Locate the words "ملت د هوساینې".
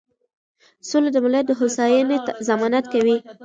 1.25-2.17